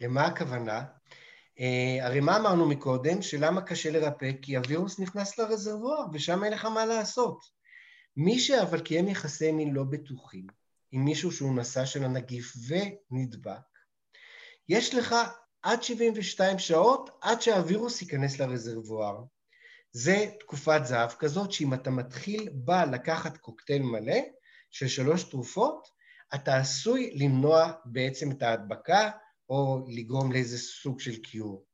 [0.00, 0.84] למה הכוונה?
[1.60, 3.22] אה, הרי מה אמרנו מקודם?
[3.22, 4.30] שלמה קשה לרפא?
[4.42, 7.40] כי הווירוס נכנס לרזרבואר ושם אין לך מה לעשות.
[8.16, 10.46] מי שאבל קיים יחסי מין לא בטוחים
[10.92, 13.60] עם מישהו שהוא נשא של הנגיף ונדבק,
[14.68, 15.14] יש לך
[15.62, 19.22] עד 72 שעות עד שהווירוס ייכנס לרזרבואר.
[19.96, 24.20] זה תקופת זהב כזאת שאם אתה מתחיל בה לקחת קוקטייל מלא
[24.70, 25.88] של שלוש תרופות,
[26.34, 29.10] אתה עשוי למנוע בעצם את ההדבקה
[29.48, 31.64] או לגרום לאיזה סוג של קיור.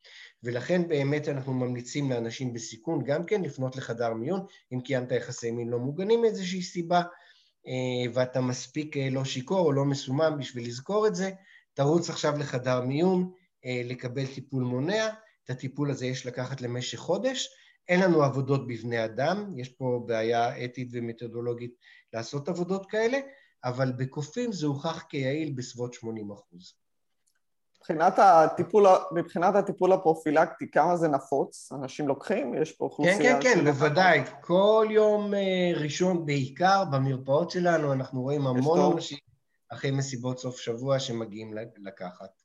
[0.42, 5.68] ולכן באמת אנחנו ממליצים לאנשים בסיכון גם כן לפנות לחדר מיון, אם קיימת יחסי מין
[5.68, 7.02] לא מוגנים מאיזושהי סיבה,
[7.66, 11.30] אה, ואתה מספיק אה, לא שיכור או לא מסומם בשביל לזכור את זה,
[11.74, 13.33] תרוץ עכשיו לחדר מיון,
[13.64, 15.09] אה, לקבל טיפול מונע,
[15.44, 17.48] את הטיפול הזה יש לקחת למשך חודש,
[17.90, 21.74] אין לנו עבודות בבני אדם, יש פה בעיה אתית ומתודולוגית
[22.12, 23.18] לעשות עבודות כאלה,
[23.64, 26.74] אבל בקופים זה הוכח כיעיל בסביבות 80 אחוז.
[27.79, 31.72] מבחינת הטיפול, מבחינת הטיפול הפרופילקטי, כמה זה נפוץ?
[31.72, 32.55] אנשים לוקחים?
[32.55, 33.18] יש פה אוכלוסייה...
[33.18, 34.22] כן, כן, כן, בוודאי.
[34.40, 39.18] כל יום אה, ראשון בעיקר במרפאות שלנו אנחנו רואים המון אנשים
[39.68, 42.42] אחרי מסיבות סוף שבוע שמגיעים לקחת.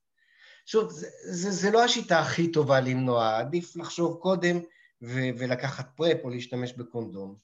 [0.65, 4.59] שוב, זה, זה, זה לא השיטה הכי טובה למנוע, עדיף לחשוב קודם
[5.05, 7.35] ו- ולקחת פרפ או להשתמש בקונדום.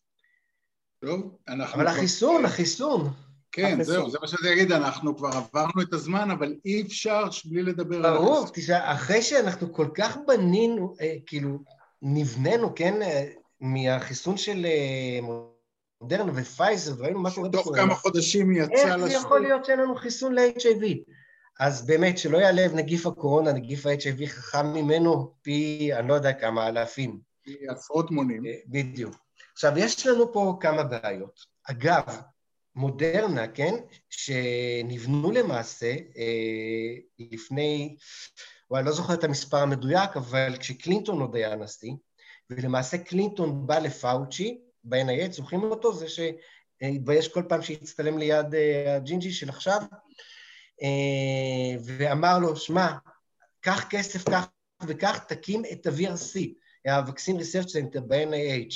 [1.06, 1.76] טוב, אנחנו...
[1.76, 1.98] אבל כבר...
[1.98, 3.14] החיסון, החיסון.
[3.52, 3.96] כן, החיסון.
[3.96, 7.96] זהו, זה מה שאני אגיד, אנחנו כבר עברנו את הזמן, אבל אי אפשר בלי לדבר
[7.96, 8.26] על החיסון.
[8.26, 11.60] ברור, תשמע, אחרי שאנחנו כל כך בנינו, אה, כאילו,
[12.02, 13.28] נבננו, כן, אה,
[13.62, 15.20] מהחיסון של אה,
[16.02, 17.78] מודרנה ופייזר, וראינו מה קורה בקורונה.
[17.78, 18.88] תוך כמה חודשים יצא לשוק.
[18.88, 20.86] איך זה יכול להיות שאין לנו חיסון ל-HIV?
[21.60, 26.68] אז באמת, שלא יעלב נגיף הקורונה, נגיף ה-HIV חכם ממנו פי, אני לא יודע כמה,
[26.68, 27.31] אלפים.
[27.68, 28.46] עשרות מונים.
[28.46, 29.16] אה, בדיוק.
[29.54, 31.40] עכשיו, יש לנו פה כמה בעיות.
[31.64, 32.22] אגב,
[32.76, 33.74] מודרנה, כן,
[34.10, 37.96] שנבנו למעשה אה, לפני
[38.78, 41.92] אני לא זוכר את המספר המדויק, אבל כשקלינטון עוד היה הנשיא,
[42.50, 45.94] ולמעשה קלינטון בא לפאוצ'י, ב-NIH, זוכרים אותו?
[45.94, 49.82] זה שהתבייש כל פעם שהצטלם ליד אה, הג'ינג'י של עכשיו,
[50.82, 52.92] אה, ואמר לו, שמע,
[53.62, 54.48] קח כסף כך
[54.88, 56.40] וכך, תקים את ה-VRC,
[56.88, 58.76] ה-Vaccine Research Center ב-NIH.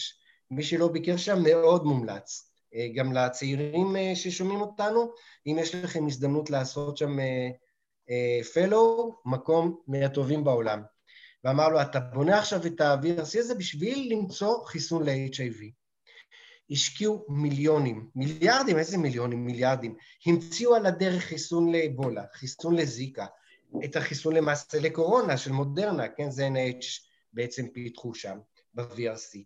[0.52, 2.52] מי שלא ביקר שם, מאוד מומלץ.
[2.76, 5.12] אה, גם לצעירים ששומעים אותנו,
[5.48, 7.18] אם יש לכם הזדמנות לעשות שם
[8.54, 10.82] fellow, מקום מהטובים בעולם.
[11.44, 15.64] ואמר לו, אתה בונה עכשיו את ה-VRC הזה בשביל למצוא חיסון ל-HIV.
[16.72, 19.46] השקיעו מיליונים, מיליארדים, איזה מיליונים?
[19.46, 19.96] מיליארדים.
[20.26, 23.26] המציאו על הדרך חיסון לאבולה, חיסון לזיקה,
[23.84, 26.32] את החיסון למעשה לקורונה של מודרנה, כן?
[26.32, 27.05] זה NH
[27.36, 28.38] בעצם פיתחו שם,
[28.74, 29.38] ב-VRC.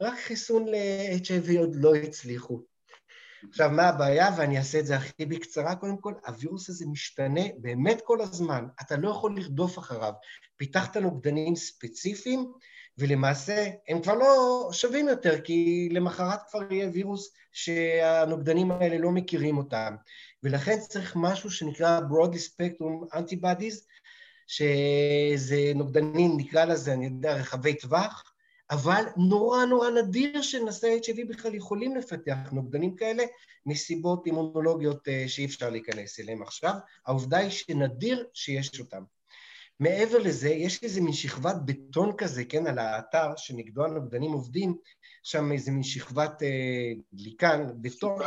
[0.00, 2.60] רק חיסון ל-HIV עוד לא הצליחו.
[3.48, 4.28] עכשיו, מה הבעיה?
[4.36, 8.96] ואני אעשה את זה הכי בקצרה, קודם כל, הווירוס הזה משתנה באמת כל הזמן, אתה
[8.96, 10.12] לא יכול לרדוף אחריו.
[10.56, 12.52] פיתחת נוגדנים ספציפיים,
[12.98, 19.58] ולמעשה הם כבר לא שווים יותר, כי למחרת כבר יהיה וירוס שהנוגדנים האלה לא מכירים
[19.58, 19.96] אותם.
[20.42, 23.86] ולכן צריך משהו שנקרא Broadly Spectrum Antibodies,
[24.46, 28.34] שזה נוגדנים, נקרא לזה, אני יודע, רחבי טווח,
[28.70, 33.24] אבל נורא נורא נדיר שנשאי HIV בכלל יכולים לפתח נוגדנים כאלה
[33.66, 36.74] מסיבות אימונולוגיות אה, שאי אפשר להיכנס אליהם עכשיו.
[37.06, 39.02] העובדה היא שנדיר שיש אותם.
[39.80, 44.76] מעבר לזה, יש איזה מין שכבת בטון כזה, כן, על האתר שנגדו הנוגדנים עובדים,
[45.22, 48.18] שם איזה מין שכבת אה, גליקן, בטון,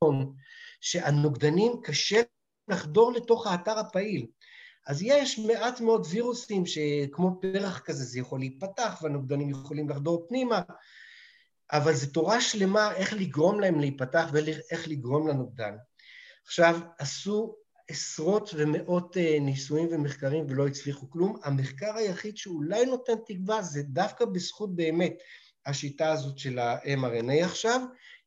[0.00, 0.34] בטון,
[0.80, 2.22] שהנוגדנים קשה
[2.68, 4.26] לחדור לתוך האתר הפעיל.
[4.86, 10.60] אז יש מעט מאוד וירוסים שכמו פרח כזה זה יכול להיפתח והנוגדנים יכולים לחדור פנימה,
[11.72, 15.74] אבל זו תורה שלמה איך לגרום להם להיפתח ואיך לגרום לנוגדן.
[16.44, 17.56] עכשיו, עשו
[17.88, 21.36] עשרות ומאות אה, ניסויים ומחקרים ולא הצליחו כלום.
[21.44, 25.14] המחקר היחיד שאולי נותן תקווה זה דווקא בזכות באמת
[25.66, 27.80] השיטה הזאת של ה-mRNA עכשיו,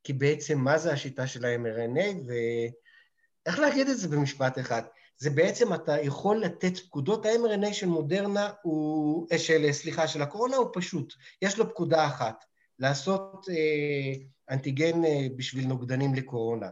[0.03, 4.81] כי בעצם מה זה השיטה של ה-mRNA ואיך להגיד את זה במשפט אחד?
[5.17, 10.55] זה בעצם אתה יכול לתת פקודות, ה-mRNA של מודרנה הוא, אה, של, סליחה, של הקורונה
[10.55, 12.45] הוא פשוט, יש לו פקודה אחת,
[12.79, 14.13] לעשות אה,
[14.49, 16.67] אנטיגן אה, בשביל נוגדנים לקורונה.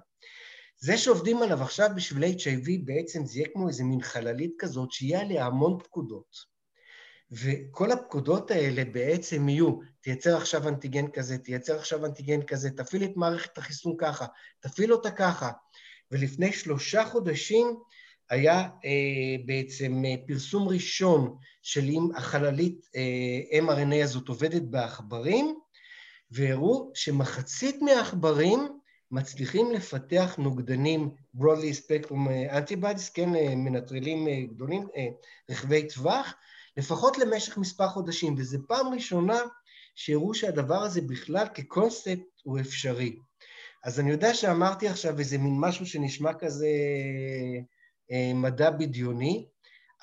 [0.80, 5.22] זה שעובדים עליו עכשיו בשביל HIV בעצם זה יהיה כמו איזה מין חללית כזאת שיהיה
[5.22, 6.54] עליה המון פקודות.
[7.32, 13.12] וכל הפקודות האלה בעצם יהיו, תייצר עכשיו אנטיגן כזה, תייצר עכשיו אנטיגן כזה, תפעיל את
[13.16, 14.26] מערכת החיסון ככה,
[14.60, 15.52] תפעיל אותה ככה.
[16.12, 17.78] ולפני שלושה חודשים
[18.30, 25.56] היה אה, בעצם אה, פרסום ראשון של אם החללית אה, mRNA הזאת עובדת בעכברים,
[26.32, 28.68] והראו שמחצית מהעכברים
[29.14, 34.88] מצליחים לפתח נוגדנים broadly spectrum אה, antibodies, כן, אה, מנטרלים אה, גדולים,
[35.50, 36.34] רכבי טווח,
[36.78, 39.40] לפחות למשך מספר חודשים, וזו פעם ראשונה
[39.96, 43.16] שהראו שהדבר הזה בכלל כקונספט הוא אפשרי.
[43.84, 46.68] אז אני יודע שאמרתי עכשיו איזה מין משהו שנשמע כזה
[48.36, 49.46] מדע בדיוני,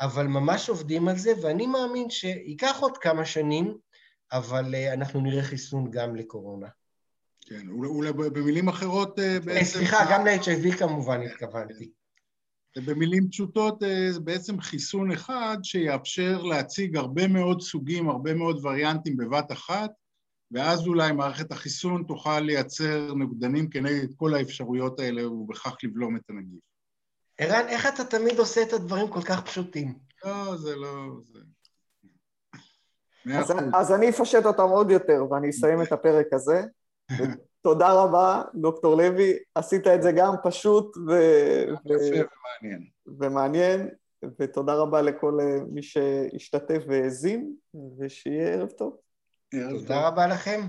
[0.01, 3.77] אבל ממש עובדים על זה, ואני מאמין שייקח עוד כמה שנים,
[4.33, 6.69] אבל אנחנו נראה חיסון גם לקורונה.
[7.41, 9.65] כן, אולי במילים אחרות אה, בעצם...
[9.65, 11.91] סליחה, גם ל-HIV כמובן התכוונתי.
[12.77, 19.17] במילים פשוטות אה, זה בעצם חיסון אחד שיאפשר להציג הרבה מאוד סוגים, הרבה מאוד וריאנטים
[19.17, 19.91] בבת אחת,
[20.51, 26.70] ואז אולי מערכת החיסון תוכל לייצר נוגדנים כנגד כל האפשרויות האלה ובכך לבלום את הנגיף.
[27.41, 29.95] ערן, איך אתה תמיד עושה את הדברים כל כך פשוטים?
[30.25, 30.91] לא, זה לא...
[31.23, 31.39] זה...
[33.39, 36.63] אז, אז אני אפשט אותם עוד יותר ואני אסיים את הפרק הזה.
[37.63, 41.13] תודה רבה, דוקטור לוי, עשית את זה גם פשוט ו...
[41.87, 42.87] ומעניין.
[43.19, 43.89] ומעניין,
[44.41, 47.55] ותודה רבה לכל אה, מי שהשתתף והאזין,
[47.99, 48.97] ושיהיה ערב טוב.
[49.51, 50.61] תודה רבה לכם.